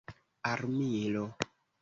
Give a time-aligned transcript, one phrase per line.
[0.51, 1.29] armilo